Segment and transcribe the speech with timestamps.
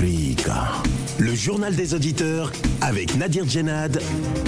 [0.00, 4.00] Le journal des auditeurs avec Nadir Djenad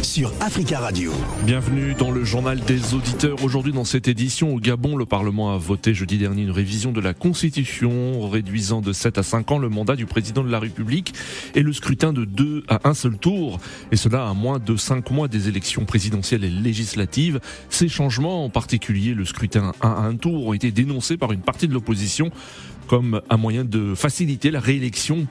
[0.03, 1.13] sur Africa Radio.
[1.45, 3.43] Bienvenue dans le journal des auditeurs.
[3.45, 7.01] Aujourd'hui, dans cette édition, au Gabon, le Parlement a voté jeudi dernier une révision de
[7.01, 11.15] la Constitution, réduisant de 7 à 5 ans le mandat du président de la République
[11.55, 13.61] et le scrutin de 2 à un seul tour.
[13.93, 17.41] Et cela à moins de 5 mois des élections présidentielles et législatives.
[17.71, 21.69] Ces changements, en particulier le scrutin à un tour, ont été dénoncés par une partie
[21.69, 22.33] de l'opposition
[22.87, 25.27] comme un moyen de faciliter la réélection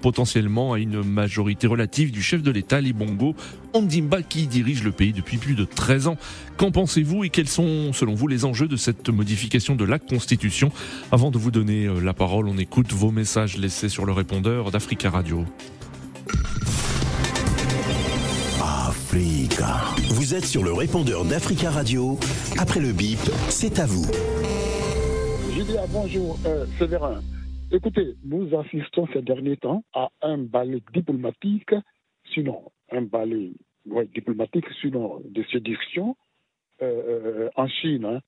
[0.00, 3.34] potentiellement à une majorité relative du chef de l'État, Ali Bongo
[3.74, 6.16] Ondimba, qui dirige le pays depuis plus de 13 ans.
[6.56, 10.72] Qu'en pensez-vous et quels sont, selon vous, les enjeux de cette modification de la Constitution?
[11.12, 14.70] Avant de vous donner euh, la parole, on écoute vos messages laissés sur le répondeur
[14.70, 15.44] d'Africa Radio.
[18.60, 19.80] Africa.
[20.10, 22.18] Vous êtes sur le répondeur d'Africa Radio.
[22.58, 24.06] Après le bip, c'est à vous.
[25.50, 26.66] Julia, bonjour, euh.
[27.72, 31.74] Écoutez, nous assistons ces derniers temps à un balai diplomatique,
[32.32, 33.52] sinon un balai
[34.14, 36.16] diplomatique, sinon de séduction
[36.82, 38.20] euh, euh, en Chine hein,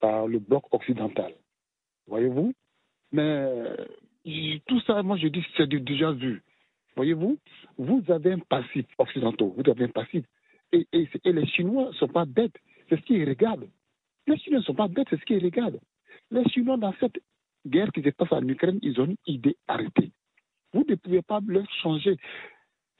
[0.00, 1.32] par le bloc occidental.
[2.06, 2.54] Voyez-vous?
[3.12, 3.54] Mais
[4.66, 6.42] tout ça, moi je dis c'est déjà vu.
[6.96, 7.38] Voyez-vous?
[7.78, 10.24] Vous avez un passif occidental, vous avez un passif.
[10.72, 12.56] Et, et les Chinois ne sont pas bêtes,
[12.88, 13.68] c'est ce qu'ils regardent.
[14.26, 15.80] Les Chinois ne sont pas bêtes, c'est ce qu'ils regardent.
[16.30, 17.18] Les Chinois, dans cette
[17.66, 20.10] guerre qui se passe en Ukraine, ils ont une idée arrêtée.
[20.72, 22.16] Vous ne pouvez pas leur changer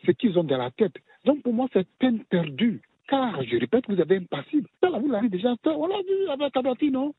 [0.04, 0.94] ce qu'ils ont dans la tête.
[1.24, 2.82] Donc pour moi, c'est peine perdue.
[3.08, 4.64] Car, je répète, vous avez un passif.
[4.82, 5.70] Vous l'avez déjà fait.
[5.70, 7.14] On l'a vu avec Kadhafi, non?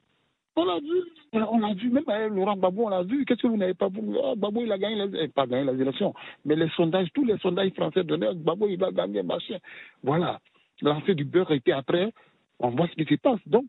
[0.57, 3.25] On l'a vu, on l'a vu, même avec Laurent Gbagbo, on l'a vu.
[3.25, 3.99] Qu'est-ce que vous n'avez pas vu?
[4.01, 6.13] Oh, Gbagbo, il a gagné les, eh, pas gagné les élections,
[6.45, 9.57] mais les sondages, tous les sondages français donnaient, Gbagbo, il va gagner, machin.
[10.01, 10.39] Voilà.
[10.81, 12.13] Lancer du beurre était après,
[12.59, 13.39] on voit ce qui se passe.
[13.45, 13.65] Donc,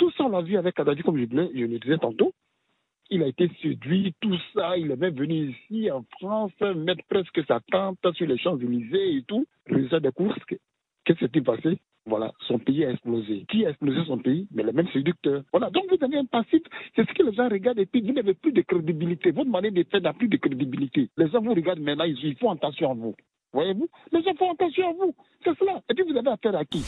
[0.00, 2.32] tout ça, on l'a vu avec Kadhafi, comme je, le disais tantôt.
[3.10, 4.78] Il a été séduit, tout ça.
[4.78, 9.22] Il est même venu ici, en France, mettre presque sa tente sur les Champs-Élysées et
[9.24, 9.46] tout.
[9.66, 10.38] Résultat des courses,
[11.04, 11.78] qu'est-ce qui s'est passé?
[12.06, 13.44] Voilà, son pays a explosé.
[13.50, 14.48] Qui a explosé son pays?
[14.52, 15.42] Mais les mêmes séducteurs.
[15.52, 16.62] Voilà, donc vous avez un passif.
[16.96, 19.32] C'est ce que les gens regardent et puis vous n'avez plus de crédibilité.
[19.32, 21.10] Votre manière de faire n'a plus de crédibilité.
[21.18, 23.14] Les gens vous regardent maintenant, ils font attention à vous.
[23.52, 23.88] Voyez-vous?
[24.12, 25.14] Les gens font attention à vous.
[25.44, 25.82] C'est cela.
[25.90, 26.82] Et puis vous avez affaire à qui?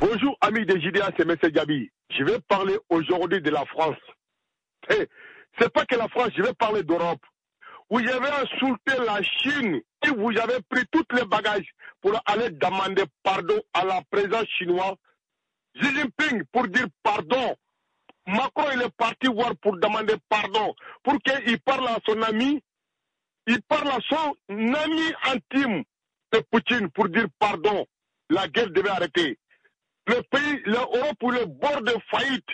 [0.00, 1.36] Bonjour, amis des JDA, c'est M.
[1.52, 1.88] Gabi.
[2.10, 3.96] Je vais parler aujourd'hui de la France.
[4.90, 5.08] Ce eh,
[5.58, 7.20] c'est pas que la France, je vais parler d'Europe.
[7.90, 13.04] Vous avez insulté la Chine et vous avez pris tous les bagages pour aller demander
[13.22, 14.96] pardon à la présidence chinoise.
[15.76, 17.54] Xi Jinping pour dire pardon.
[18.26, 20.74] Macron, il est parti voir pour demander pardon,
[21.04, 22.60] pour qu'il parle à son ami,
[23.46, 25.84] il parle à son ami intime
[26.32, 27.86] de Poutine pour dire pardon.
[28.30, 29.38] La guerre devait arrêter
[30.06, 32.48] le pays, l'Europe ou le bord de faillite,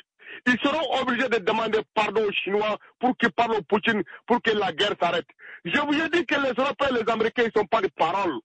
[0.46, 4.50] ils seront obligés de demander pardon aux Chinois pour qu'ils parlent au Poutine, pour que
[4.50, 5.26] la guerre s'arrête.
[5.64, 8.38] Je vous ai dit que les Européens et les Américains ne sont pas des paroles.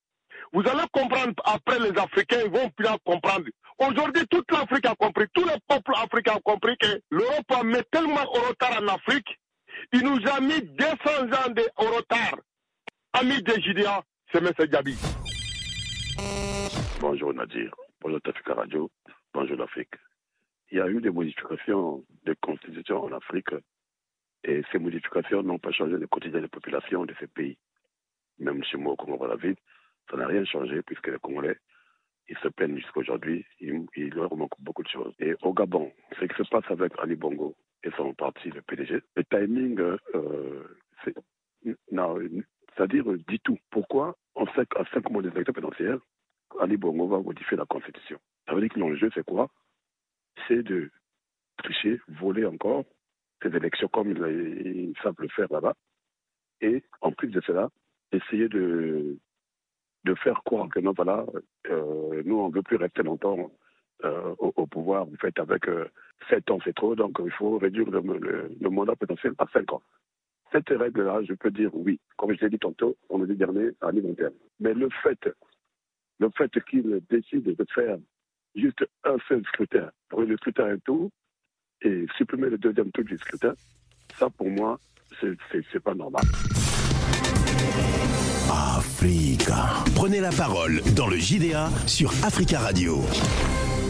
[0.54, 3.46] Vous allez comprendre après les Africains, ils vont plus comprendre.
[3.80, 7.82] Aujourd'hui, toute l'Afrique a compris, tous les peuples africains ont compris que l'Europe a mis
[7.92, 9.28] tellement au retard en Afrique,
[9.94, 12.36] il nous a mis 200 ans de, retard.
[13.14, 14.02] Amis des Gideon,
[14.32, 14.52] c'est M.
[14.68, 14.98] Gabi.
[17.00, 17.72] Bonjour Nadir.
[18.02, 18.92] Bonjour Tafika Radio,
[19.34, 19.96] bonjour l'Afrique.
[20.70, 23.50] Il y a eu des modifications de constitution en Afrique
[24.44, 27.58] et ces modifications n'ont pas changé le quotidien des populations de ces pays.
[28.38, 29.58] Même chez moi au Congo David,
[30.10, 31.58] ça n'a rien changé puisque les Congolais,
[32.28, 35.14] ils se plaignent jusqu'à aujourd'hui, il, leur manque beaucoup de choses.
[35.20, 39.02] Et au Gabon, ce qui se passe avec Ali Bongo et son parti, le PDG,
[39.16, 39.80] le timing,
[40.16, 40.64] euh,
[42.76, 43.58] c'est-à-dire dit tout.
[43.72, 44.16] Pourquoi?
[44.36, 46.00] On sait qu'à cinq mois des élections présidentielles,
[46.60, 48.20] Ali Bongo va modifier la Constitution.
[48.48, 49.50] Ça veut dire que l'enjeu, c'est quoi?
[50.48, 50.92] C'est de
[51.58, 52.86] tricher, voler encore
[53.42, 55.76] ces élections comme ils, savent le faire là-bas.
[56.62, 57.70] Et en plus de cela,
[58.12, 59.18] essayer de,
[60.06, 61.26] de faire croire que non, voilà,
[61.70, 63.52] euh, nous, on ne veut plus rester longtemps
[64.04, 65.06] euh, au, pouvoir.
[65.06, 65.90] Vous faites avec euh,
[66.30, 69.82] 7 ans, c'est trop, donc il faut réduire le, mandat potentiel à 5 ans.
[70.52, 72.00] Cette règle-là, je peux dire oui.
[72.18, 74.34] Comme je l'ai dit tantôt, on a dit dernier, à terme.
[74.60, 75.30] Mais le fait
[76.20, 77.98] le fait qu'il décide de faire
[78.56, 81.10] juste un seul scrutin, le scrutin un tour,
[81.82, 83.54] et supprimer le deuxième tour du scrutin,
[84.18, 84.80] ça pour moi,
[85.20, 86.24] c'est pas normal.
[88.50, 89.84] Africa.
[89.96, 93.02] Prenez la parole dans le JDA sur Africa Radio.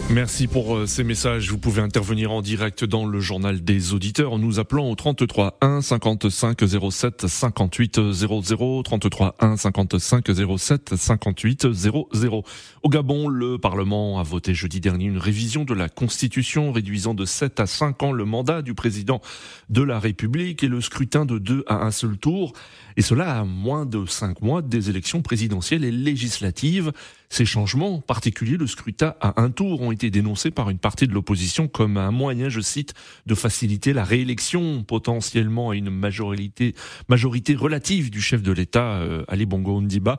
[0.08, 1.50] Merci pour euh, ces messages.
[1.50, 5.58] Vous pouvez intervenir en direct dans le journal des auditeurs en nous appelant au 33
[5.60, 10.26] 1 55 07 58 00 33 1 55
[10.58, 12.44] 07 58 00.
[12.84, 17.24] Au Gabon, le Parlement a voté jeudi dernier une révision de la Constitution réduisant de
[17.24, 19.20] 7 à 5 ans le mandat du président
[19.70, 22.52] de la République et le scrutin de 2 à un seul tour.
[22.96, 26.92] Et cela à moins de 5 mois des élections présidentielles et législatives.
[27.28, 31.06] Ces changements, en particulier le scrutin à un tour, ont été dénoncés par une partie
[31.06, 32.94] de l'opposition comme un moyen, je cite,
[33.26, 36.74] de faciliter la réélection potentiellement à une majorité,
[37.08, 40.18] majorité relative du chef de l'État, euh, Ali Bongo Ondiba,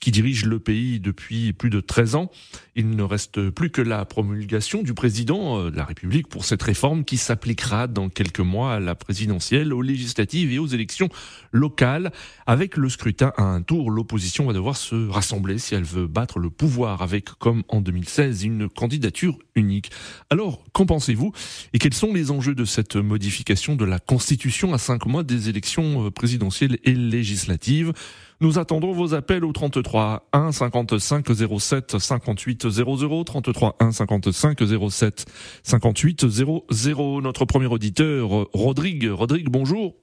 [0.00, 2.30] qui dirige le pays depuis plus de 13 ans.
[2.74, 6.62] Il ne reste plus que la promulgation du président euh, de la République pour cette
[6.62, 11.08] réforme qui s'appliquera dans quelques mois à la présidentielle, aux législatives et aux élections
[11.52, 12.12] locales.
[12.46, 16.38] Avec le scrutin à un tour, l'opposition va devoir se rassembler si elle veut battre
[16.38, 19.90] le pouvoir avec, comme en 2016, une candidature unique.
[20.30, 21.32] Alors, qu'en pensez-vous
[21.72, 25.48] Et quels sont les enjeux de cette modification de la Constitution à cinq mois des
[25.48, 27.92] élections euh, présidentielles et législatives?
[28.40, 31.26] Nous attendons vos appels au 33 1 55
[31.58, 34.58] 07 58 00 33 1 55
[34.90, 35.26] 07
[35.64, 37.20] 58 00.
[37.20, 39.08] Notre premier auditeur, Rodrigue.
[39.10, 39.96] Rodrigue, bonjour.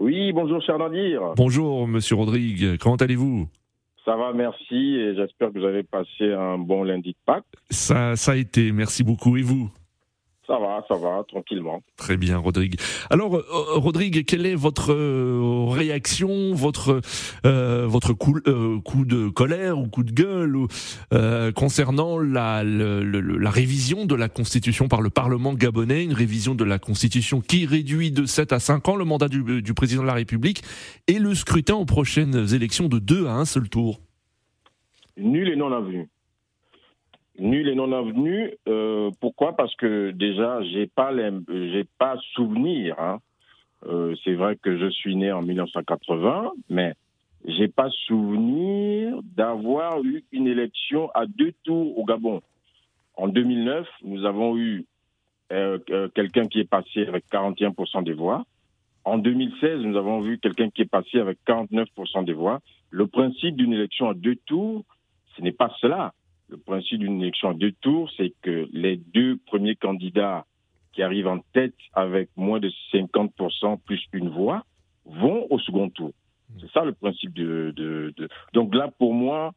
[0.00, 1.20] Oui, bonjour cher Nadir.
[1.36, 3.48] Bonjour monsieur Rodrigue, comment allez-vous?
[4.08, 7.44] Ça va, merci et j'espère que vous avez passé un bon lundi de Pâques.
[7.68, 9.36] Ça, ça a été, merci beaucoup.
[9.36, 9.68] Et vous?
[10.48, 11.82] Ça va, ça va, tranquillement.
[11.96, 12.76] Très bien, Rodrigue.
[13.10, 13.42] Alors, euh,
[13.74, 17.02] Rodrigue, quelle est votre euh, réaction, votre
[17.44, 18.40] euh, votre coup,
[18.82, 20.56] coup, de colère ou coup de gueule
[21.54, 26.78] concernant la, la révision de la Constitution par le Parlement gabonais, une révision de la
[26.78, 30.14] Constitution qui réduit de 7 à 5 ans le mandat du, du président de la
[30.14, 30.62] République
[31.06, 34.00] et le scrutin aux prochaines élections de 2 à un seul tour?
[35.18, 36.08] Nul et non avenu
[37.38, 38.52] nul et non avenu.
[38.68, 39.56] Euh, pourquoi?
[39.56, 41.12] Parce que déjà, j'ai pas
[41.48, 42.98] j'ai pas souvenir.
[42.98, 43.18] Hein.
[43.86, 46.94] Euh, c'est vrai que je suis né en 1980, mais
[47.46, 52.40] j'ai pas souvenir d'avoir eu une élection à deux tours au Gabon.
[53.16, 54.84] En 2009, nous avons eu
[55.52, 55.78] euh,
[56.14, 58.44] quelqu'un qui est passé avec 41% des voix.
[59.04, 62.60] En 2016, nous avons vu quelqu'un qui est passé avec 49% des voix.
[62.90, 64.84] Le principe d'une élection à deux tours,
[65.36, 66.12] ce n'est pas cela.
[66.48, 70.46] Le principe d'une élection à deux tours, c'est que les deux premiers candidats
[70.92, 74.64] qui arrivent en tête avec moins de 50% plus une voix
[75.04, 76.12] vont au second tour.
[76.60, 78.28] C'est ça le principe de, de, de...
[78.54, 79.52] Donc là, pour moi,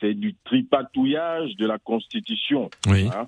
[0.00, 2.70] c'est du tripatouillage de la Constitution.
[2.88, 3.08] Oui.
[3.14, 3.26] Hein.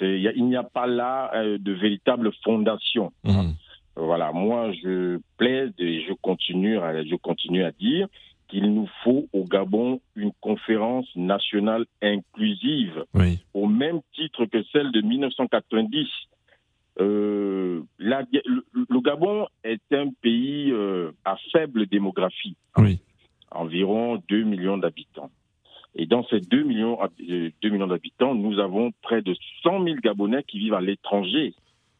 [0.00, 3.12] il n'y a pas là euh, de véritable fondation.
[3.24, 3.52] Mmh.
[3.96, 8.08] Voilà, moi je plaide et je continue, je continue à dire
[8.48, 13.04] qu'il nous faut au Gabon une conférence nationale inclusive,
[13.54, 16.08] au même titre que celle de 1990.
[17.00, 22.56] Euh, le, Gabon est un pays euh, à faible démographie,
[23.50, 25.30] environ 2 millions d'habitants.
[25.96, 29.96] Et dans ces 2 millions, 2 euh, millions d'habitants, nous avons près de 100 000
[30.02, 31.54] Gabonais qui vivent à l'étranger.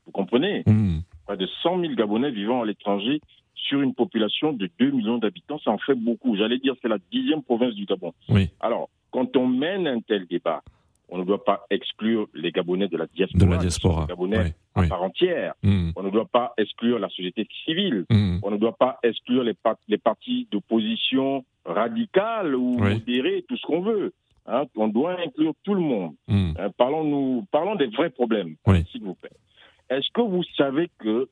[0.07, 0.65] Vous comprenez?
[0.67, 1.01] Mmh.
[1.27, 3.21] Près de 100 000 Gabonais vivant à l'étranger
[3.55, 6.37] sur une population de 2 millions d'habitants, ça en fait beaucoup.
[6.37, 8.13] J'allais dire c'est la dixième province du Gabon.
[8.29, 8.51] Oui.
[8.61, 10.63] Alors, quand on mène un tel débat,
[11.09, 13.47] on ne doit pas exclure les Gabonais de la diaspora.
[13.47, 14.01] De la diaspora.
[14.03, 15.55] Les Gabonais à part entière.
[15.63, 15.91] Hmm.
[15.97, 18.05] On ne doit pas exclure la société civile.
[18.11, 18.39] Hmm.
[18.43, 19.55] On ne doit pas exclure les,
[19.89, 24.13] les partis d'opposition radicales ou modérés, tout ce qu'on veut.
[24.47, 24.65] Hein.
[24.77, 26.15] on doit inclure tout le monde.
[26.29, 26.53] Hmm.
[26.59, 28.57] Hein, parlons, nous, parlons des vrais problèmes,
[28.91, 29.31] s'il vous plaît.
[29.91, 31.29] Est-ce que vous savez que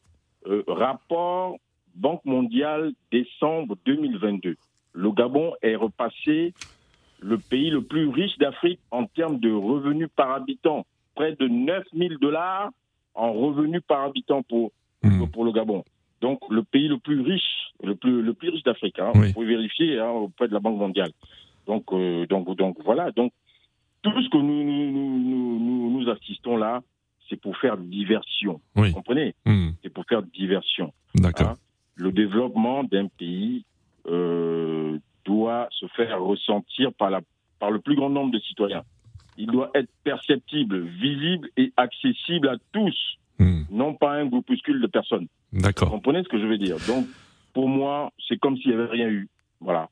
[0.46, 1.56] euh, rapport
[1.94, 4.56] Banque mondiale, décembre 2022.
[4.94, 6.54] Le Gabon est repassé
[7.20, 10.86] le pays le plus riche d'Afrique en termes de revenus par habitant.
[11.14, 12.70] Près de 9 000 dollars
[13.14, 14.72] en revenus par habitant pour,
[15.02, 15.26] hmm.
[15.26, 15.84] pour le Gabon.
[16.20, 18.98] Donc, le pays le plus riche, le plus, le plus riche d'Afrique.
[18.98, 19.12] Hein.
[19.14, 21.10] Vous pouvez vérifier hein, auprès de la Banque mondiale.
[21.66, 23.10] Donc, euh, donc, donc voilà.
[23.12, 23.32] Donc,
[24.02, 26.80] tout ce que nous, nous, nous, assistons là,
[27.28, 28.60] c'est pour faire diversion.
[28.74, 29.34] Vous comprenez?
[29.44, 29.70] Hmm.
[29.82, 30.92] C'est pour faire diversion.
[31.14, 31.50] D'accord.
[31.50, 31.56] Hein
[32.02, 33.64] le développement d'un pays
[34.08, 37.20] euh, doit se faire ressentir par, la,
[37.60, 38.82] par le plus grand nombre de citoyens.
[39.38, 43.62] Il doit être perceptible, visible et accessible à tous, hmm.
[43.70, 45.28] non pas un groupuscule de personnes.
[45.52, 45.88] D'accord.
[45.88, 46.76] Vous comprenez ce que je veux dire?
[46.88, 47.06] Donc,
[47.54, 49.28] pour moi, c'est comme s'il n'y avait rien eu.
[49.60, 49.88] Voilà.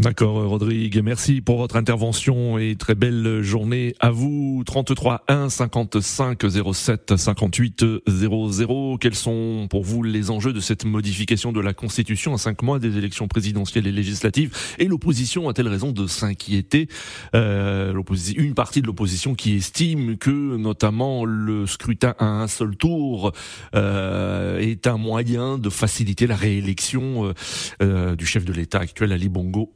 [0.00, 1.02] D'accord, Rodrigue.
[1.04, 4.62] Merci pour votre intervention et très belle journée à vous.
[4.64, 6.42] 33 1 55
[6.72, 8.96] 07 58 00.
[8.98, 12.32] Quels sont pour vous les enjeux de cette modification de la Constitution?
[12.32, 16.88] À cinq mois des élections présidentielles et législatives Et l'opposition a-t-elle raison de s'inquiéter?
[17.34, 17.92] Euh,
[18.36, 23.32] Une partie de l'opposition qui estime que notamment le scrutin à un seul tour
[23.74, 27.34] euh, est un moyen de faciliter la réélection euh,
[27.82, 29.70] euh du chef de l'État actuel, Ali Bongo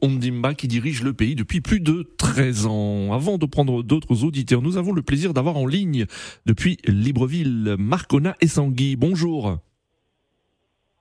[0.57, 3.13] Qui dirige le pays depuis plus de 13 ans.
[3.13, 6.05] Avant de prendre d'autres auditeurs, nous avons le plaisir d'avoir en ligne
[6.45, 8.95] depuis Libreville Marcona et Sangui.
[8.95, 9.57] Bonjour.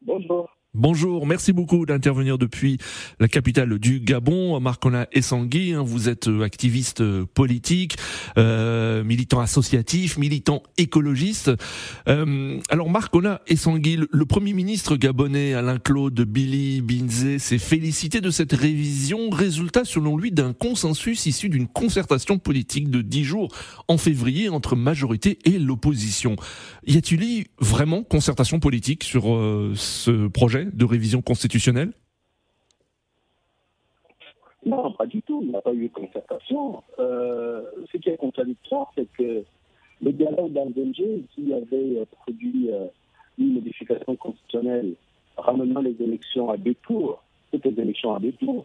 [0.03, 0.54] Bonjour.
[0.77, 2.79] Bonjour, merci beaucoup d'intervenir depuis
[3.21, 5.73] la capitale du Gabon, Marcona Essangui.
[5.73, 7.97] Hein, vous êtes euh, activiste euh, politique,
[8.39, 11.53] euh, militant associatif, militant écologiste.
[12.07, 19.31] Alors Marcona Essangui, le Premier ministre gabonais Alain-Claude Billy Binze s'est félicité de cette révision,
[19.31, 23.55] résultat selon lui d'un consensus issu d'une concertation politique de dix jours
[23.87, 26.35] en février entre majorité et l'opposition.
[26.85, 29.25] Y a-t-il vraiment concertation politique sur
[29.77, 30.64] ce projet?
[30.73, 31.93] De révision constitutionnelle?
[34.67, 35.41] Non, pas du tout.
[35.43, 36.83] Il n'y a pas eu de concertation.
[36.99, 39.45] Euh, ce qui est contradictoire, c'est que
[40.03, 42.87] le dialogue d'Albengé, qui avait produit euh,
[43.39, 44.95] une modification constitutionnelle
[45.37, 48.65] ramenant les élections à deux tours, toutes les élections à deux tours,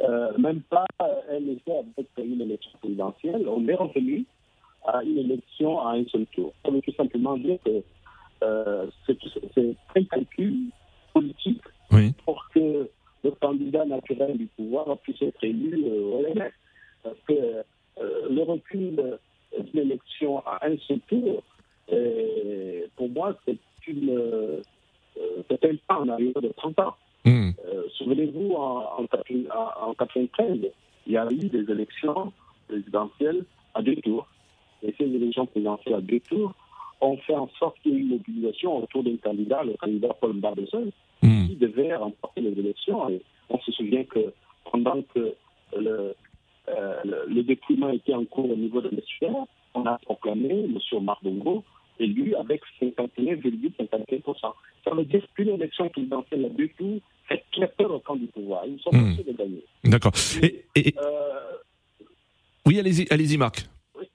[0.00, 4.24] euh, même pas un effet avec une élection présidentielle, on est revenu
[4.86, 6.52] à une élection à un seul tour.
[6.64, 7.82] Ça veut tout simplement dire que
[9.06, 10.70] c'est un calcul
[11.16, 11.62] politique
[12.24, 12.88] pour que
[13.24, 16.50] le candidat naturel du pouvoir puisse être élu euh,
[17.02, 19.18] Parce que euh, le recul
[19.58, 21.42] d'une élection à un seul tour,
[21.92, 24.62] euh, pour moi, c'est une
[25.48, 26.94] c'est un pas en arrière de 30 ans.
[27.24, 27.50] Hmm.
[27.96, 30.58] Souvenez-vous, en, en, 93,
[31.06, 32.32] il y a eu des élections
[32.68, 33.44] présidentielles
[33.74, 34.26] à deux tours.
[34.82, 36.52] Et ces élections présidentielles à deux tours
[37.00, 40.34] ont fait en sorte qu'il y ait une mobilisation autour d'un candidat, le candidat Paul
[40.34, 40.92] Mbardesson,
[41.22, 41.48] mm.
[41.48, 43.08] qui devait remporter les élections.
[43.08, 44.32] Et on se souvient que
[44.70, 45.34] pendant que
[45.76, 46.14] le,
[46.68, 50.78] euh, le, dépouillement était en cours au niveau de l'espoir, on a proclamé M.
[51.02, 51.64] Mardongo
[51.98, 54.52] élu avec 51,51%.
[54.84, 58.26] Ça veut dire qu'une élection présidentielle à deux tours fait très peur au camp du
[58.26, 58.64] pouvoir.
[58.66, 59.16] Ils sont mmh.
[59.16, 59.64] de gagner.
[59.84, 60.12] D'accord.
[60.42, 61.56] Et, euh,
[62.66, 63.66] Oui, allez-y, allez-y, Marc.
[63.98, 64.06] Oui.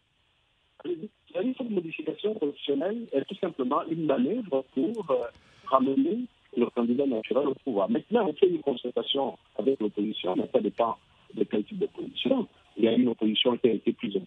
[1.34, 5.24] Cette modification constitutionnelle est tout simplement une manœuvre pour euh,
[5.66, 7.90] ramener le candidat naturel au pouvoir.
[7.90, 10.98] Maintenant, on fait une concertation avec l'opposition, mais ça dépend
[11.34, 12.48] de quel type d'opposition.
[12.78, 14.22] Il y a une opposition qui a été plus au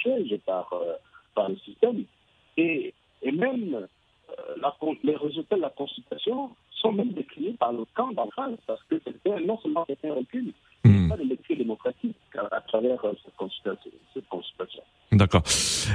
[0.44, 0.94] par, euh,
[1.34, 2.04] par le système.
[2.56, 7.84] Et, et même euh, la, les résultats de la consultation sont même décriés par le
[7.94, 8.28] camp d'en
[8.66, 10.52] parce que c'était non seulement c'était un recul,
[10.84, 11.08] hmm.
[11.08, 13.90] pas de lecture démocratique à, travers euh, cette consultation.
[14.12, 14.82] Cette consultation.
[15.16, 15.42] D'accord.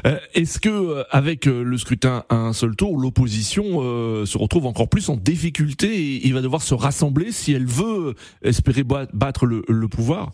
[0.06, 3.82] Euh, est-ce que euh, avec euh, le scrutin à un seul tour, l'opposition
[4.26, 8.16] se retrouve encore plus en difficulté et il va devoir se rassembler si elle veut
[8.42, 10.32] espérer battre le, pouvoir?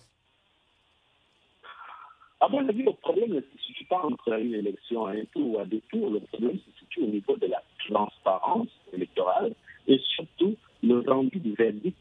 [2.40, 5.56] À mon avis, le problème ne se situe pas entre une élection à un tour
[5.56, 6.12] ou à deux tours.
[6.12, 9.54] Le problème se situe au niveau de la transparence électorale
[9.88, 11.98] et surtout le rendu du verdict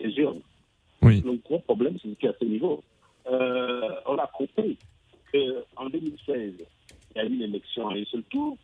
[0.00, 0.40] des urnes.
[1.02, 1.22] Oui.
[1.24, 2.82] Le gros problème se situe à ce niveau.
[3.26, 4.76] on a compris
[5.76, 6.54] en 2016,
[7.14, 8.56] il y a eu une élection à un seul tour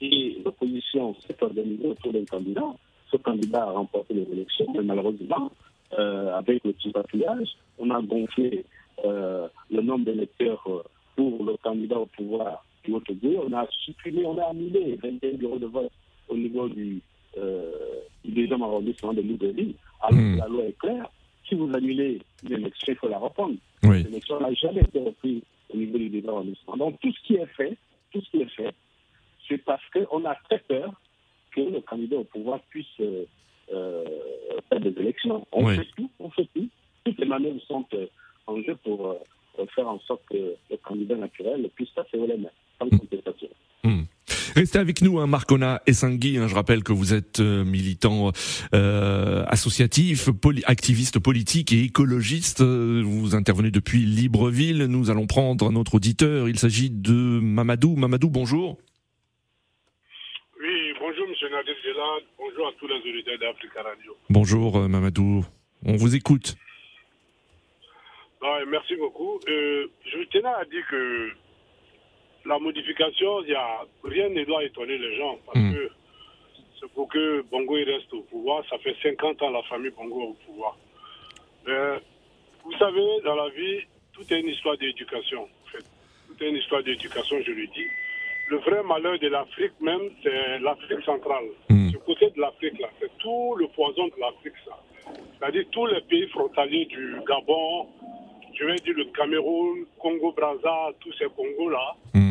[0.00, 2.74] et l'opposition s'est organisée autour d'un candidat.
[3.10, 5.50] Ce candidat a remporté les élections, mais malheureusement,
[5.98, 8.64] euh, avec le petit patrouillage, on a gonflé
[9.04, 10.82] euh, le nombre d'électeurs euh,
[11.14, 12.92] pour le candidat au pouvoir du
[13.36, 15.90] haut On a supprimé, on a annulé 21 bureaux de vote
[16.28, 17.00] au niveau du,
[17.38, 17.72] euh,
[18.24, 19.74] du deuxième arrondissement de Libreville.
[20.00, 20.36] Alors hmm.
[20.36, 21.08] la loi est claire.
[21.48, 23.54] Si vous annulez une élection, il faut la reprendre.
[23.82, 25.42] L'élection n'a jamais été reprise
[25.72, 26.32] au niveau du débat
[26.78, 27.76] Donc tout ce qui est fait,
[28.12, 28.74] tout ce qui est fait,
[29.48, 30.92] c'est parce qu'on a très peur
[31.52, 33.24] que le candidat au pouvoir puisse euh,
[33.72, 34.04] euh,
[34.68, 35.46] faire des élections.
[35.52, 36.68] On fait tout, on fait tout.
[37.04, 38.06] Toutes les manœuvres sont euh,
[38.46, 39.16] en jeu pour
[39.74, 42.18] faire en sorte que le candidat naturel puisse passer
[42.78, 43.48] sans contestation.
[43.82, 44.02] Hmm.
[44.56, 46.38] Restez avec nous, hein, Marcona Essangui.
[46.38, 48.32] Hein, je rappelle que vous êtes euh, militant
[48.74, 50.30] euh, associatif,
[50.64, 52.62] activiste politique et écologiste.
[52.62, 54.86] Vous intervenez depuis Libreville.
[54.86, 56.48] Nous allons prendre un autre auditeur.
[56.48, 57.96] Il s'agit de Mamadou.
[57.96, 58.78] Mamadou, bonjour.
[60.58, 62.22] Oui, bonjour Monsieur Nadir Gelad.
[62.38, 64.16] Bonjour à tous les auditeurs d'Africa Radio.
[64.30, 65.44] Bonjour euh, Mamadou.
[65.84, 66.56] On vous écoute.
[68.70, 69.38] merci beaucoup.
[69.46, 71.28] je tenais à dire que
[72.46, 75.74] la modification, y a, rien ne doit étonner les gens parce hmm.
[75.74, 75.90] que
[76.80, 78.64] c'est pour que Bongo reste au pouvoir.
[78.68, 80.76] Ça fait 50 ans la famille Bongo au pouvoir.
[81.66, 83.80] vous savez, dans la vie,
[84.12, 85.42] tout est une histoire d'éducation.
[85.42, 85.84] En fait.
[86.28, 87.86] Tout est une histoire d'éducation, je le dis.
[88.48, 91.46] Le vrai malheur de l'Afrique même, c'est l'Afrique centrale.
[91.68, 91.90] Hmm.
[91.90, 94.78] Ce côté de l'Afrique, là, c'est tout le poison de l'Afrique, ça.
[95.38, 97.88] C'est-à-dire tous les pays frontaliers du Gabon,
[98.54, 102.25] je vais dire le Cameroun, Congo-Brazza, tous ces Congos-là, Hmm.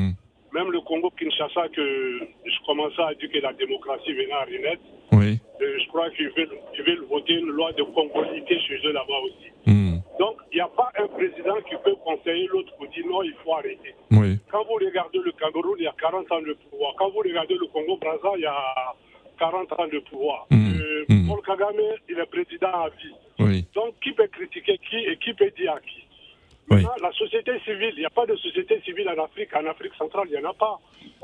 [0.54, 5.40] Même le Congo-Kinshasa, que je commençais à dire que la démocratie venait à renaître, Oui.
[5.62, 9.20] euh, je crois qu'ils veulent, ils veulent voter une loi de congolité chez eux là-bas
[9.26, 9.52] aussi.
[9.66, 9.98] Hmm.
[10.20, 13.34] Donc, il n'y a pas un président qui peut conseiller l'autre pour dire non, il
[13.44, 13.94] faut arrêter.
[14.12, 14.38] Oui.
[14.52, 16.94] Quand vous regardez le Cameroun, il y a 40 ans de pouvoir.
[16.98, 18.94] Quand vous regardez le Congo-Brazza, il y a
[19.38, 20.48] 40 ans de pouvoir.
[20.52, 20.56] Mm.
[20.80, 21.28] Euh, Mm.
[21.28, 21.76] Paul Kagame,
[22.10, 23.14] il est président à vie.
[23.40, 23.66] Oui.
[23.76, 26.05] Donc, qui peut critiquer qui et qui peut dire à qui?
[26.70, 29.56] La société civile, il n'y a pas de société civile en Afrique.
[29.56, 30.80] En Afrique centrale, il n'y en a pas.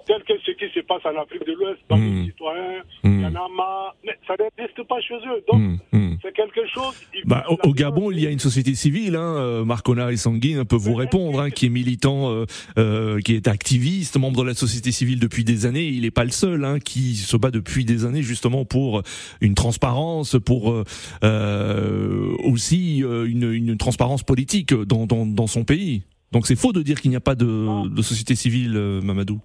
[0.08, 3.10] Tel que ce qui se passe en Afrique de l'Ouest, dans les citoyens, Mm.
[3.10, 3.96] il y en a marre.
[4.06, 5.44] Mais ça n'existe pas chez eux.
[5.52, 5.78] Donc, Hmm.
[5.92, 6.18] Hmm.
[6.22, 6.94] c'est quelque chose.
[7.26, 10.80] Bah, au, Gabon, il y a une société civile, hein, euh, Marcona et Sanguine peuvent
[10.80, 12.46] vous répondre, hein, qui est militant, euh,
[12.78, 15.86] euh, qui est activiste, membre de la société civile depuis des années.
[15.88, 19.02] Il n'est pas le seul, hein, qui se bat depuis des années justement pour
[19.42, 20.84] une transparence, pour euh,
[21.24, 26.04] euh, aussi euh, une, une transparence politique dans, dans, dans son pays.
[26.32, 28.72] Donc c'est faux de dire qu'il n'y a pas de, de société civile,
[29.04, 29.40] Mamadou.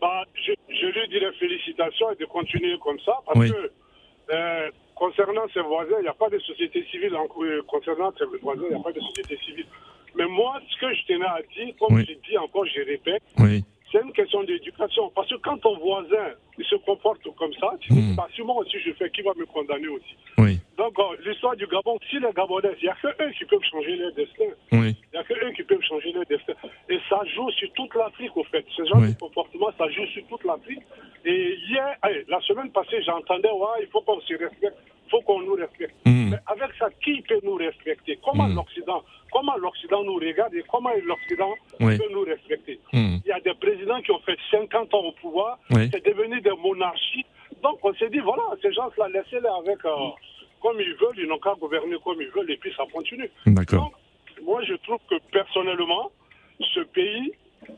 [0.00, 1.32] Bah, je, je lui dirais
[1.78, 3.50] félicitations et de continuer comme ça, parce Oui.
[3.50, 3.70] que
[4.30, 7.14] euh, concernant ses voisins, il n'y a pas de société civile.
[7.16, 9.66] En, euh, concernant ses voisins, il n'y a pas de société civile.
[10.16, 12.04] Mais moi, ce que je tenais à dire, comme Oui.
[12.08, 13.62] je dis encore, je répète, Oui.
[13.92, 15.10] c'est une question d'éducation.
[15.14, 18.16] Parce que quand ton voisin il se comporte comme ça, tu Mm.
[18.16, 20.58] bah, moi aussi je fais, qui va me condamner aussi Oui.
[20.78, 23.64] Donc, euh, l'histoire du Gabon, si les Gabonais, il n'y a que eux qui peuvent
[23.68, 24.44] changer leur destin.
[24.70, 24.94] Oui.
[24.94, 26.52] Il n'y a que eux qui peuvent changer leur destin.
[26.88, 28.64] Et ça joue sur toute l'Afrique, au fait.
[28.76, 29.12] Ce genre Oui.
[29.12, 30.82] de comportement, ça joue sur toute l'Afrique.
[31.24, 35.20] Et hier, allez, la semaine passée, j'entendais, ouais, il faut qu'on se respecte, il faut
[35.22, 35.94] qu'on nous respecte.
[36.06, 36.30] Hmm.
[36.30, 38.16] Mais avec ça, qui peut nous respecter?
[38.24, 38.54] Comment Mm.
[38.54, 41.98] l'Occident Comment l'Occident nous regarde et comment l'Occident Oui.
[41.98, 42.78] peut nous respecter?
[42.92, 43.16] Hmm.
[43.24, 45.88] Il y a des présidents qui ont fait 50 ans au pouvoir, Oui.
[45.92, 47.26] c'est devenu des monarchies.
[47.64, 50.10] Donc on s'est dit, voilà, ces gens-là, laissez-les avec, euh,
[50.60, 53.30] comme ils veulent, ils n'ont qu'à gouverner comme ils veulent et puis ça continue.
[53.46, 53.92] D'accord.
[54.42, 56.10] Moi, je trouve que personnellement,
[56.74, 57.32] ce pays,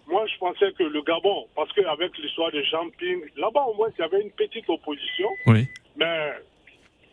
[0.07, 4.01] moi, je pensais que le Gabon, parce qu'avec l'histoire de Jean-Ping, là-bas, au moins, il
[4.01, 5.29] y avait une petite opposition.
[5.47, 5.67] Oui.
[5.97, 6.33] Mais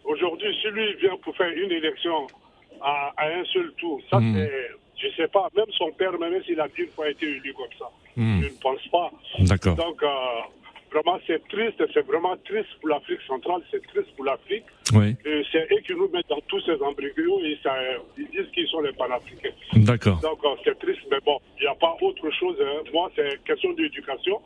[0.04, 2.28] aujourd'hui, si lui vient pour faire une élection
[2.82, 4.36] à, à un seul tour, ça, Mm.
[4.36, 4.52] c'est.
[5.00, 7.86] Je sais pas, même son père, même s'il a dix fois été élu comme ça,
[8.16, 8.42] Hmm.
[8.42, 9.12] je ne pense pas.
[9.42, 9.76] D'accord.
[9.76, 10.08] Donc, euh,
[10.98, 14.66] vraiment, c'est triste, c'est vraiment triste pour l'Afrique centrale, c'est triste pour l'Afrique.
[14.94, 15.16] Oui.
[15.52, 17.74] C'est eux qui nous mettent dans tous ces et ça,
[18.18, 19.50] ils disent qu'ils sont les panafricains.
[19.74, 20.20] D'accord.
[20.22, 22.58] Donc, euh, c'est triste, mais bon, il n'y a pas autre chose.
[22.62, 22.84] hein.
[22.94, 24.42] Moi, c'est question d'éducation.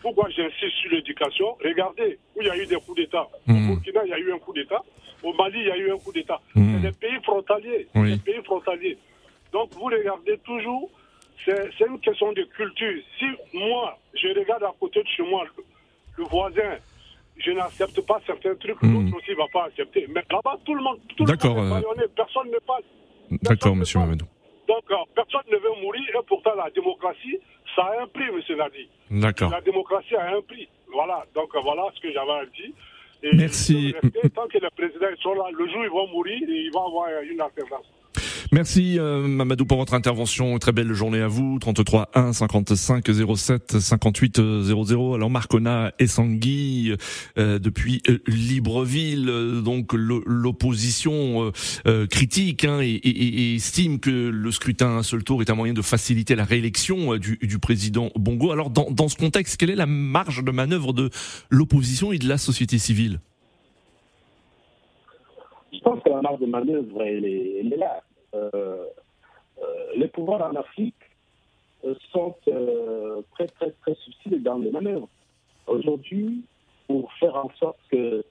[0.00, 1.56] Pourquoi j'insiste sur l'éducation?
[1.64, 3.26] Regardez où il y a eu des coups d'État.
[3.46, 3.70] Mhm.
[3.70, 4.82] Au Burkina, il y a eu un coup d'État.
[5.22, 6.40] Au Mali, il y a eu un coup d'État.
[6.54, 6.80] Mhm.
[6.82, 7.86] C'est des pays frontaliers.
[7.94, 8.12] Oui.
[8.16, 8.98] Des pays frontaliers.
[9.52, 10.90] Donc, vous regardez toujours,
[11.44, 13.02] c'est une question de culture.
[13.18, 15.44] Si moi, je regarde à côté de chez moi,
[16.16, 16.76] le, voisin,
[17.36, 18.92] je n'accepte pas certains trucs, Mhm.
[19.06, 20.06] l'autre aussi ne va pas accepter.
[20.08, 22.84] Mais là-bas, tout le monde, tout le monde est euh, personne ne passe.
[23.42, 24.26] D'accord, monsieur Mamadou.
[24.68, 27.38] Donc, euh, personne ne veut mourir et pourtant la démocratie,
[27.74, 28.88] ça a un prix, monsieur Nadi.
[29.10, 29.50] D'accord.
[29.50, 30.68] La démocratie a un prix.
[30.92, 32.70] Voilà, donc euh, voilà ce que j'avais à dire.
[33.22, 33.94] Et Merci.
[34.02, 36.86] rester Tant que les présidents sont là, le jour où ils vont mourir, ils vont
[36.86, 37.86] avoir une alternance.
[38.54, 40.56] Merci euh, Mamadou pour votre intervention.
[40.60, 41.58] Très belle journée à vous.
[41.58, 43.04] 33 1 55
[43.36, 45.14] 07 58 00.
[45.14, 46.94] Alors Marcona et Sangui
[47.36, 49.26] euh, depuis euh, Libreville,
[49.64, 51.50] donc l'o- l'opposition
[52.08, 55.82] critique hein, et, estime que le scrutin à un seul tour est un moyen de
[55.82, 58.52] faciliter la réélection du, président Bongo.
[58.52, 61.10] Alors dans, ce contexte, quelle est la marge de manœuvre de
[61.50, 63.18] l'opposition et de la société civile?
[65.72, 68.00] Je pense que la marge de manœuvre, elle est là.
[68.34, 69.64] Euh, euh,
[69.96, 70.94] les pouvoirs en Afrique
[71.84, 72.34] euh, sont
[73.34, 75.08] très, très, très subtils dans les manœuvres.
[75.66, 76.42] Aujourd'hui,
[76.86, 78.24] pour faire en sorte que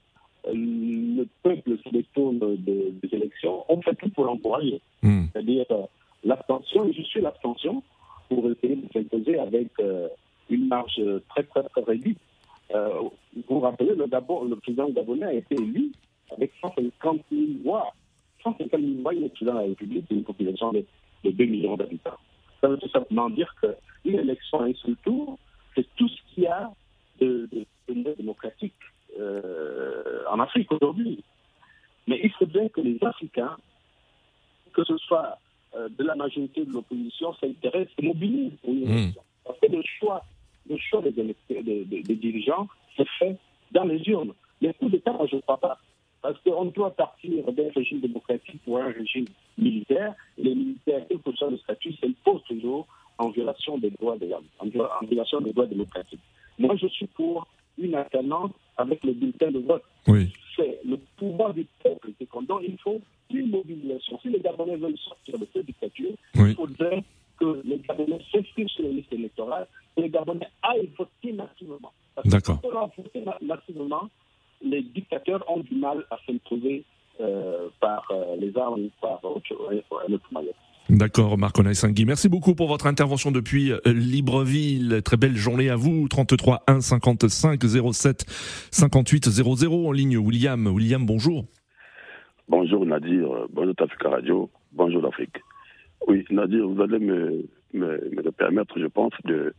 [0.46, 4.80] le peuple se détourne de- des élections, on fait tout pour l'encourager.
[5.02, 5.24] Hmm.
[5.32, 5.66] C'est-à-dire
[6.22, 7.82] l'abstention, je suis l'abstention
[8.28, 10.08] pour essayer de s'imposer avec euh,
[10.50, 12.18] une marge très, très, très réduite.
[12.74, 13.00] Euh,
[13.34, 15.92] vous vous rappelez, le, Gabon, le président gabonais a été élu
[16.34, 17.92] avec 150 000 voix.
[18.44, 20.84] 150 000 voix, il est président de la République d'une population de,
[21.24, 22.18] de 2 millions d'habitants.
[22.60, 25.38] Ça veut tout simplement dire qu'une élection à un seul tour,
[25.74, 26.70] c'est tout ce qu'il y a
[27.20, 28.74] de, de, de mieux démocratique
[29.18, 31.22] euh, en Afrique aujourd'hui.
[32.06, 33.56] Mais il faut bien que les Africains,
[34.72, 35.38] que ce soit
[35.76, 38.92] euh, de la majorité de l'opposition, s'intéressent et mobilisent pour une Mmh.
[38.98, 39.22] élection.
[39.44, 40.22] Parce que le choix,
[40.68, 43.36] le choix des, élect- des- des- des dirigeants, c'est fait
[43.72, 44.32] dans les urnes.
[44.60, 45.78] Les coups d'État, moi, je ne crois pas.
[46.24, 49.26] Parce qu'on doit partir d'un régime démocratique pour un régime
[49.58, 50.14] militaire.
[50.38, 52.86] Les militaires, quel que soit le statut, s'imposent toujours
[53.18, 56.22] en violation des droits de l'homme, en, violation des droits démocratiques.
[56.58, 59.82] Moi, je suis pour une alternance avec le bulletin de vote.
[60.08, 60.32] Oui.
[60.56, 62.46] C'est le pouvoir du peuple qui compte.
[62.46, 64.18] Donc, il faut une mobilisation.
[64.22, 66.52] Si les Gabonais veulent sortir de cette dictature, Oui.
[66.52, 67.04] il faudrait
[67.38, 69.66] que les Gabonais s'inscrivent sur les listes électorales
[69.98, 71.92] et les Gabonais aillent voter massivement.
[72.24, 72.62] D'accord.
[72.62, 74.08] quand on massivement,
[74.64, 76.84] les dictateurs ont du mal à s'imposer
[77.20, 80.52] euh, par euh, les armes ou par autre, un autre moyen.
[80.90, 82.04] D'accord, Marc Onaïsangui.
[82.04, 85.00] Merci beaucoup pour votre intervention depuis euh, Libreville.
[85.02, 86.08] Très belle journée à vous.
[86.08, 88.24] 33 1 55 07
[88.70, 90.18] 58 00 en ligne.
[90.18, 90.66] William.
[90.66, 91.46] William, bonjour.
[92.48, 95.36] Bonjour Nadir, euh, bonjour Africa Radio, bonjour l'Afrique.
[96.06, 99.54] Oui, Nadir, vous allez me, me, me permettre, je pense, de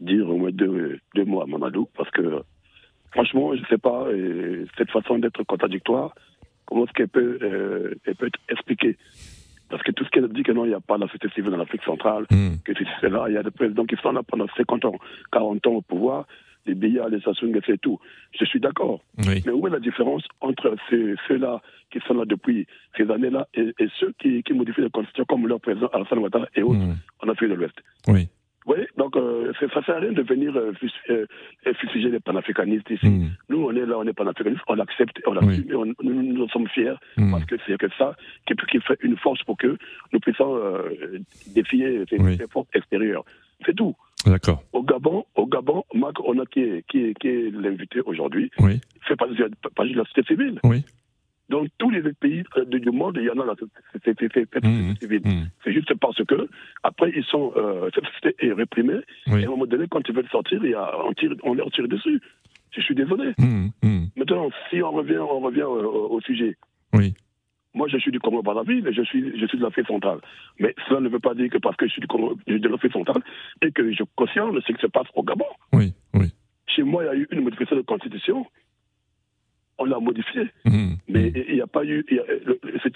[0.00, 2.42] dire au moins deux, deux mots à Mamadou, parce que
[3.14, 4.06] franchement, je ne sais pas,
[4.76, 6.14] cette façon d'être contradictoire,
[6.66, 8.96] comment est-ce qu'elle peut, euh, elle peut être expliquée?
[9.70, 11.54] Parce que tout ce qu'elle dit que non, il n'y a pas la société civile
[11.54, 12.56] en Afrique centrale, Hmm.
[12.64, 14.96] que c'est là, il y a des présidents qui sont là pendant 50 ans,
[15.32, 16.26] 40 ans au pouvoir,
[16.66, 17.98] les Biya, les Sassou Nguesso et tout.
[18.38, 19.00] Je suis d'accord.
[19.26, 19.42] Oui.
[19.44, 20.74] Mais où est la différence entre
[21.28, 25.24] ceux-là qui sont là depuis ces années-là et, et ceux qui, qui modifient la Constitution
[25.26, 26.94] comme leur président Alassane Ouattara et autres Hmm.
[27.22, 27.74] en Afrique de l'Ouest?
[28.08, 28.28] Oui.
[28.66, 31.26] Vous voyez Donc, euh, c'est- ça ne sert à rien de venir euh, fus- euh,
[31.80, 33.06] fustiger les panafricanistes ici.
[33.08, 33.28] Hmm.
[33.48, 35.46] Nous, on est là, on est panafricanistes, on l'accepte, on Oui.
[35.46, 37.30] l'assume, on- nous, nous en sommes fiers Hmm.
[37.32, 39.76] parce que c'est que ça qui, qui fait une force pour que
[40.12, 41.18] nous puissions euh,
[41.54, 42.36] défier ces, Oui.
[42.36, 43.24] ces forces extérieures.
[43.64, 43.94] C'est tout.
[44.26, 44.62] D'accord.
[44.72, 48.50] Au Gabon, au Gabon, Marc, on a qui est, qui est, qui est l'invité aujourd'hui,
[48.58, 48.80] Oui.
[49.02, 50.58] fait partie de partie de la société civile.
[50.64, 50.82] Oui.
[51.50, 54.30] Dans tous les pays euh, du monde, il y en a la société Mhm.
[54.32, 55.20] société civile.
[55.24, 55.46] Hmm.
[55.62, 56.48] C'est juste parce que,
[56.82, 59.40] après, ils sont, euh, cette société est réprimée, Oui.
[59.40, 61.54] et à un moment donné, quand ils veulent sortir, il y a, on, tire, on
[61.54, 62.20] leur tire dessus.
[62.70, 63.32] Je suis désolé.
[63.38, 63.68] Hmm.
[64.16, 66.56] Maintenant, si on revient, on revient euh, au, au sujet.
[66.92, 67.14] Oui.
[67.74, 70.20] Moi, je suis du Congo Brazzaville je suis, je suis de l'Afrique centrale.
[70.60, 72.92] Mais cela ne veut pas dire que parce que je suis du Congo, de l'Afrique
[72.92, 73.22] centrale
[73.62, 75.44] et que je cautionne ce qui se passe au Gabon.
[75.72, 75.92] Oui.
[76.14, 76.32] Oui.
[76.68, 78.46] Chez moi, il y a eu une modification de constitution.
[79.78, 80.48] On l'a modifiée.
[80.64, 80.94] Hmm.
[81.08, 82.04] Mais il n'y a pas eu.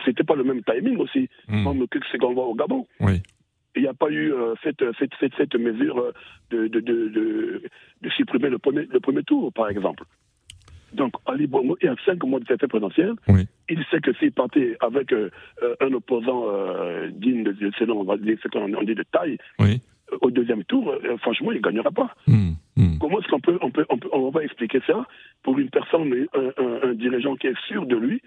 [0.04, 1.64] C'était pas le même timing aussi, Hmm.
[1.64, 2.86] comme que ce qu'on voit au Gabon.
[3.00, 3.22] Oui.
[3.76, 6.12] Il n'y a pas eu euh, cette, cette, cette, cette mesure
[6.50, 7.62] de, de, de,
[8.02, 10.04] de, supprimer le premier, le premier tour, par exemple.
[10.94, 13.12] Donc, Ali Bongo, il y a cinq mois de cette présidentielle.
[13.28, 13.46] Oui.
[13.68, 15.30] Il sait que s'il partait avec euh,
[15.62, 19.04] euh, un opposant euh, digne de, selon, on va dire, ce qu'on on dit de
[19.12, 19.80] taille, Oui.
[20.12, 22.14] Euh, au deuxième tour, euh, franchement, il ne gagnera pas.
[22.26, 22.52] Hmm.
[22.76, 22.98] Hmm.
[23.00, 25.06] Comment est-ce qu'on peut, on peut, on peut, on va expliquer ça
[25.42, 28.22] pour une personne, un, un, un dirigeant qui est sûr de lui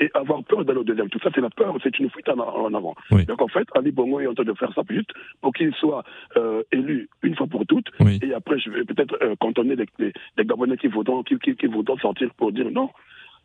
[0.00, 2.38] et avoir peur d'aller au deuxième tour Ça, c'est la peur, c'est une fuite en,
[2.38, 2.94] en avant.
[3.10, 3.24] Oui.
[3.26, 5.10] Donc, en fait, Ali Bongo est en train de faire ça juste
[5.40, 6.04] pour qu'il soit
[6.36, 7.88] euh, élu une fois pour toutes.
[8.00, 8.20] Oui.
[8.22, 11.98] Et après, je vais peut-être euh, cantonner les Gabonais qui voudront, qui, qui, qui voudront
[11.98, 12.90] sortir pour dire non.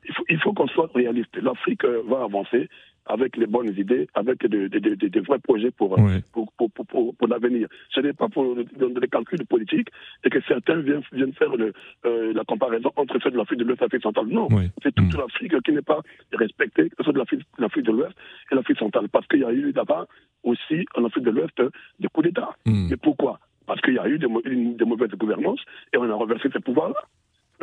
[0.08, 1.36] Il faut, il faut qu'on soit réaliste.
[1.42, 2.70] L'Afrique euh, va avancer
[3.06, 6.22] avec les bonnes idées, avec des des- des- des vrais projets pour, Oui.
[6.32, 7.68] pour, pour, pour, pour, pour l'avenir.
[7.90, 9.90] Ce n'est pas pour les calculs politiques
[10.24, 11.74] et que certains viennent, viennent faire le,
[12.06, 14.28] euh, la comparaison entre ceux de l'Afrique de l'Ouest et l'Afrique centrale.
[14.28, 14.70] Non, Oui.
[14.82, 15.18] c'est toute Mm.
[15.18, 16.00] l'Afrique qui n'est pas
[16.32, 17.20] respectée, que ce soit de
[17.60, 18.16] l'Afrique de l'Ouest
[18.52, 19.10] et l'Afrique centrale.
[19.10, 20.06] Parce qu'il y a eu là-bas
[20.44, 21.62] aussi, en Afrique de l'Ouest,
[22.00, 22.52] des coups d'État.
[22.66, 22.88] Hmm.
[22.90, 23.40] Mais pourquoi?
[23.66, 25.62] Parce qu'il y a eu des, des mauvaises gouvernances
[25.94, 27.02] et on a renversé ces pouvoirs-là.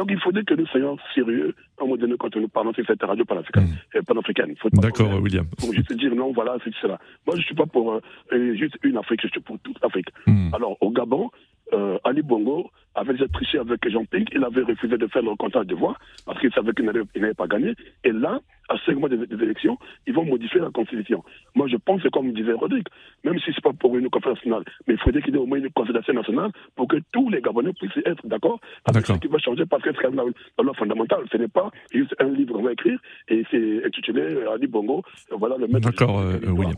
[0.00, 2.82] Donc il faudrait que nous soyons sérieux à un moment donné quand nous parlons sur
[2.86, 3.64] cette radio panafricaine.
[3.64, 3.96] Mm.
[3.98, 4.54] euh, panafricaine.
[4.56, 5.44] Pas D'accord, William.
[5.58, 6.98] pour juste dire non, voilà, c'est cela.
[7.26, 8.00] Moi, je ne suis pas pour euh,
[8.32, 10.08] euh, juste une Afrique, je suis pour toute l'Afrique.
[10.26, 10.54] Hmm.
[10.54, 11.30] Alors, au Gabon,
[11.72, 15.34] euh, Ali Bongo avait déjà triché avec Jean Ping, il avait refusé de faire le
[15.36, 17.72] comptage de voix parce qu'il savait qu'il n'allait pas gagner.
[18.04, 21.22] Et là, à cinq mois des, des élections, ils vont modifier la constitution.
[21.54, 22.86] Moi, je pense, comme disait Rodrigue,
[23.24, 25.40] même si ce n'est pas pour une conférence nationale, mais il faudrait qu'il y ait
[25.40, 29.12] au moins une consultation nationale pour que tous les Gabonais puissent être d'accord avec ce
[29.14, 31.24] qui va changer parce que c'est la, la loi fondamentale.
[31.30, 35.02] Ce n'est pas juste un livre qu'on va écrire et c'est intitulé euh, Ali Bongo.
[35.32, 36.54] euh, Voilà le maître D'accord, euh, l'histoire.
[36.58, 36.74] William.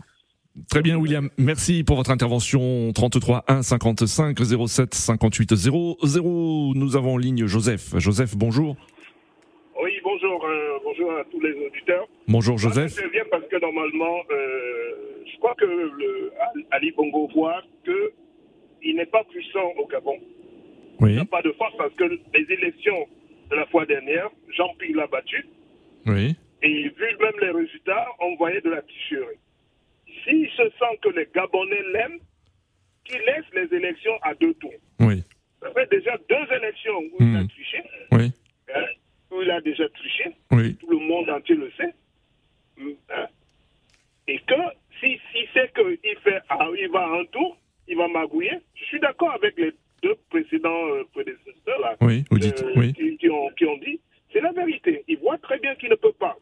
[0.68, 1.30] Très bien, William.
[1.38, 2.92] Merci pour votre intervention.
[2.92, 4.38] 33 1 55
[4.68, 6.72] 07 58 00.
[6.74, 7.94] Nous avons en ligne Joseph.
[7.98, 8.76] Joseph, bonjour.
[9.82, 12.06] Oui, bonjour, euh, bonjour à tous les auditeurs.
[12.28, 13.00] Bonjour, Moi, Joseph.
[13.02, 16.32] Je viens parce que normalement, euh, je crois que le,
[16.70, 18.12] Ali Bongo voit que
[18.82, 20.16] il n'est pas puissant au Gabon.
[21.00, 23.06] Il Oui, n'a pas de force parce que les élections
[23.50, 25.46] de la fois dernière, Jean Ping l'a battu.
[26.06, 29.38] oui, Et vu même les résultats, on voyait de la tricherie.
[30.24, 32.18] S'il se sent que les Gabonais l'aiment,
[33.04, 34.72] qu'il laisse les élections à deux tours.
[35.00, 35.22] oui,
[35.60, 37.48] Ça fait déjà deux élections où il a Hmm.
[37.48, 37.82] triché,
[38.12, 38.30] oui,
[38.74, 38.84] hein,
[39.30, 40.30] où il a déjà triché.
[40.52, 41.92] oui, tout le monde entier le sait.
[42.78, 43.26] Mm, hein.
[44.28, 44.54] Et que
[45.00, 47.56] si, si c'est qu'il fait, ah, il va à un tour,
[47.88, 48.58] il va magouiller.
[48.74, 52.92] Je suis d'accord avec les deux précédents euh, prédécesseurs là, oui, vous dites, euh, oui,
[52.92, 54.00] qui, qui ont, qui ont dit,
[54.32, 55.02] c'est la vérité.
[55.08, 56.36] Il voit très bien qu'il ne peut pas.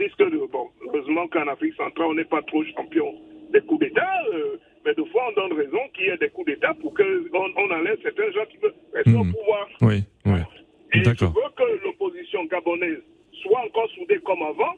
[0.00, 0.46] risque de.
[0.50, 3.14] Bon, heureusement qu'en Afrique centrale, on n'est pas trop champion
[3.52, 6.46] des coups d'État, euh, mais de fois, on donne raison qu'il y ait des coups
[6.46, 7.04] d'État pour qu'on
[7.56, 9.32] on enlève certains gens qui veulent rester au Mhm.
[9.34, 9.68] pouvoir.
[9.82, 10.40] Oui, oui.
[10.94, 11.32] Et je D'accord.
[11.34, 13.02] veux que l'opposition gabonaise
[13.42, 14.74] soit encore soudée comme avant,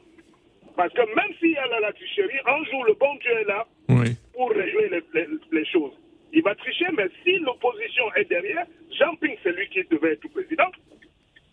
[0.75, 3.65] parce que même si elle a la tricherie, un jour, le bon Dieu est là
[3.89, 4.15] Oui.
[4.33, 5.93] pour régler les, les- les choses.
[6.31, 8.65] Il va tricher, mais si l'opposition est derrière,
[8.97, 10.69] Jean Ping, c'est lui qui devait être président.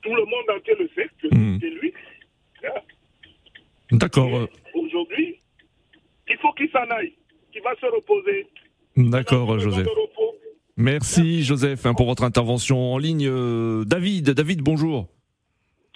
[0.02, 1.58] Tout le monde entier le sait que Mhm.
[1.60, 1.92] c'est lui.
[2.64, 2.80] Hein.
[3.92, 4.34] D'accord.
[4.34, 5.38] euh, Aujourd'hui,
[6.28, 7.12] il faut qu'il s'en aille,
[7.52, 8.46] qu'il va se reposer.
[8.96, 9.84] D'accord, Dans un Joseph.
[9.84, 10.36] de repos.
[11.20, 13.26] Merci, Joseph, hein, pour votre intervention en ligne.
[13.28, 15.06] Euh, David, David, bonjour.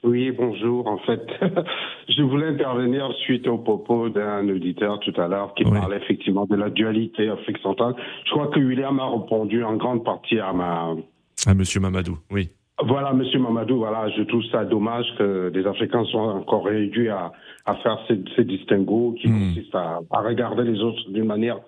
[0.02, 0.86] Oui, bonjour.
[0.86, 1.22] En fait,
[2.08, 5.72] je voulais intervenir suite aux propos d'un auditeur tout à l'heure qui Oui.
[5.78, 7.94] parlait effectivement de la dualité Afrique centrale.
[8.26, 10.94] Je crois que William a répondu en grande partie à ma.
[11.46, 12.50] Ah, monsieur Mamadou, oui.
[12.84, 17.30] Voilà, Monsieur Mamadou, voilà, je trouve ça dommage que les Africains soient encore réduits à,
[17.66, 19.54] à faire ces, ces distinguos qui Mhm.
[19.54, 21.60] consistent à, à regarder les autres d'une manière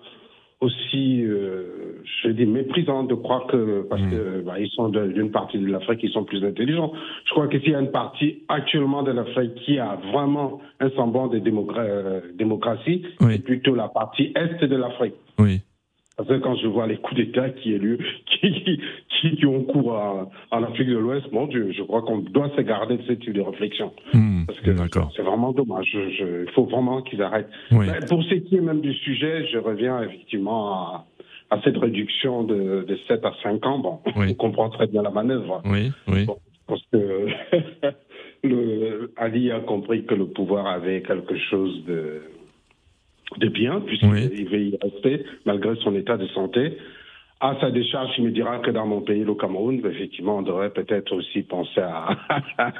[0.59, 4.11] aussi, euh, je dis, méprisante de croire que, parce Mhm.
[4.11, 6.91] que bah, ils sont d'une partie de l'Afrique, ils sont plus intelligents.
[7.25, 10.89] Je crois que s'il y a une partie actuellement de l'Afrique qui a vraiment un
[10.91, 13.33] semblant de euh, démocratie, Oui.
[13.33, 15.13] c'est plutôt la partie est de l'Afrique.
[15.37, 15.61] Oui.
[16.17, 17.77] Parce que quand je vois les coups d'État qui,
[18.41, 18.81] qui,
[19.21, 22.49] qui, qui ont cours en, en Afrique de l'Ouest, mon Dieu, je crois qu'on doit
[22.55, 23.93] se garder de ce type de réflexion.
[24.13, 24.71] Hmm, Parce que
[25.15, 25.95] c'est vraiment dommage.
[25.95, 27.49] Il faut vraiment qu'ils arrêtent.
[27.71, 27.85] Oui.
[28.09, 31.05] Pour ce qui est même du sujet, je reviens effectivement à,
[31.51, 33.77] à cette réduction de, de 7 à 5 ans.
[33.79, 34.27] Bon, Oui.
[34.31, 35.61] on comprend très bien la manœuvre.
[35.65, 36.25] Oui, oui.
[36.25, 37.27] Bon, parce que
[38.43, 42.21] le, Ali a compris que le pouvoir avait quelque chose de,
[43.37, 44.71] de bien, puisqu'il Oui.
[44.71, 46.77] y rester, malgré son état de santé.
[47.39, 50.71] À sa décharge, il me dira que dans mon pays, le Cameroun, effectivement, on devrait
[50.71, 52.17] peut-être aussi penser à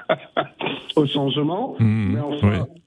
[0.95, 1.75] au changement.
[1.79, 2.81] Mais enfin, oui.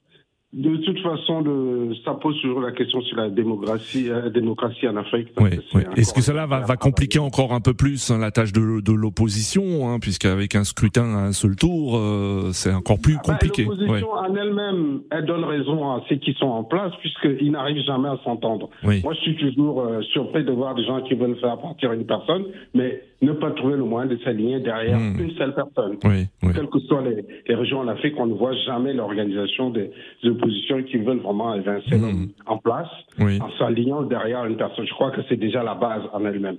[0.53, 4.97] De toute façon, le, ça pose toujours la question sur la démocratie, euh, démocratie en
[4.97, 5.29] Afrique.
[5.39, 5.83] Oui, oui.
[5.95, 8.91] Est-ce que cela va, va compliquer encore un peu plus hein, la tâche de, de
[8.91, 13.33] l'opposition, hein, puisqu'avec un scrutin à un seul tour, euh, c'est encore plus Ah ben,
[13.33, 13.63] compliqué.
[13.63, 14.03] L'opposition Ouais.
[14.03, 18.19] en elle-même, elle donne raison à ceux qui sont en place, puisqu'ils n'arrivent jamais à
[18.23, 18.69] s'entendre.
[18.83, 19.01] Oui.
[19.03, 22.05] Moi, je suis toujours euh, surpris de voir des gens qui veulent faire partir une
[22.05, 25.19] personne, mais ne pas trouver le moyen de s'aligner derrière Hmm.
[25.19, 25.97] une seule personne.
[26.05, 26.53] Oui, oui.
[26.55, 29.91] Quelles que soient les, les régions en Afrique, on ne voit jamais l'organisation des,
[30.23, 32.87] des oppositions qui veulent vraiment évincer l'homme en place
[33.19, 33.39] Oui.
[33.41, 34.85] en s'alignant derrière une personne.
[34.87, 36.57] Je crois que c'est déjà la base en elle-même.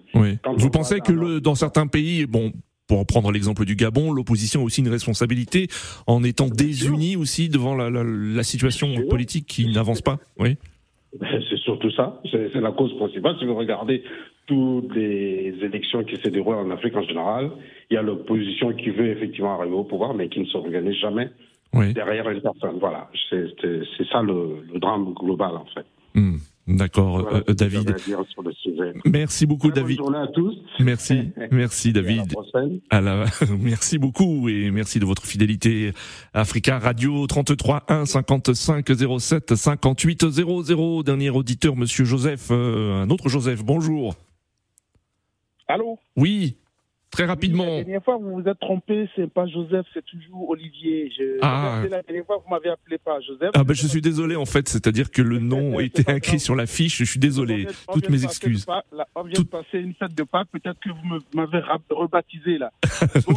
[0.57, 2.53] Vous pensez que dans- le, dans certains pays, bon,
[2.88, 5.66] pour prendre l'exemple du Gabon, l'opposition a aussi une responsabilité
[6.07, 10.18] en étant désunie aussi devant la, la- la situation politique qui n'avance pas.
[10.38, 10.57] Oui.
[11.20, 12.20] C'est surtout ça.
[12.31, 13.37] C'est la cause principale.
[13.38, 14.03] Si vous regardez
[14.46, 17.50] toutes les élections qui se déroulent en Afrique en général,
[17.90, 21.31] il y a l'opposition qui veut effectivement arriver au pouvoir, mais qui ne s'organise jamais
[21.74, 21.92] Oui.
[21.94, 22.78] derrière une personne.
[22.81, 23.09] Voilà.
[23.31, 23.46] C'est
[24.11, 25.87] ça le, le drame global, en fait.
[26.14, 26.37] Hmm.
[26.68, 27.96] D'accord, Voilà euh, que David.
[29.05, 29.98] Merci beaucoup, Très bonne David.
[29.98, 30.55] journée à tous.
[30.78, 32.33] Merci, merci, Et à la David.
[32.33, 32.81] prochaine.
[32.90, 33.24] À la-
[33.61, 35.90] Merci beaucoup et merci de votre fidélité.
[36.35, 38.87] Africa Radio 33 1 55
[39.18, 41.02] 07 58 00.
[41.02, 43.64] Dernier auditeur, Monsieur Joseph, euh, un autre Joseph.
[43.64, 44.14] Bonjour.
[45.73, 46.57] Allô Oui,
[47.11, 47.65] très La rapidement.
[47.65, 51.11] dernière fois, vous vous êtes trompé, c'est pas Joseph, c'est toujours Olivier.
[51.17, 51.83] Je, Ah.
[51.91, 53.51] La dernière fois, vous m'avez appelé pas Joseph.
[53.55, 56.39] Ah ben je suis désolé en fait, c'est-à-dire que le nom pas écrit grave.
[56.39, 56.99] sur la fiche.
[56.99, 57.67] Je suis désolé.
[57.89, 58.67] on Toutes mes excuses.
[58.67, 62.59] là, on vient Tout- de passer une fête de Pâques, peut-être que vous m'avez rebaptisé
[62.59, 62.71] là.
[63.27, 63.35] Bon,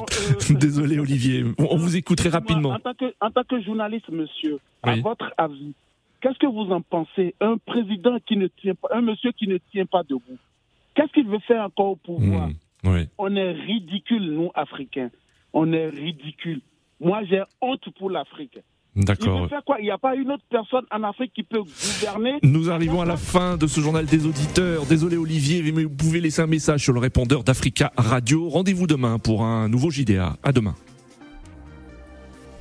[0.52, 1.44] euh, Désolé Olivier.
[1.60, 2.70] On on vous écoute très rapidement.
[2.70, 5.74] En tant, que, en tant que journaliste, monsieur, à votre avis,
[6.22, 7.36] qu'est-ce que vous en pensez?
[7.42, 10.38] Un président qui ne tient pas, un monsieur qui ne tient pas debout,
[10.96, 12.54] qu'est-ce qu'il veut faire encore au pouvoir Hmm,
[12.90, 13.08] oui.
[13.18, 15.10] On est ridicule, nous, Africains.
[15.54, 16.62] On est ridicule.
[17.00, 18.58] Moi, j'ai honte pour l'Afrique.
[18.98, 19.50] Il veut D'accord.
[19.50, 19.78] faire quoi?
[19.80, 22.36] Il n'y a pas une autre personne en Afrique qui peut gouverner?
[22.44, 24.86] Nous arrivons à la fin de ce journal des auditeurs.
[24.86, 28.48] Désolé Olivier, mais vous pouvez laisser un message sur le répondeur d'Africa Radio.
[28.48, 30.38] Rendez-vous demain pour un nouveau JDA.
[30.44, 30.76] À demain.